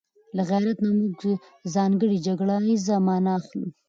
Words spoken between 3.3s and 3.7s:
اخلو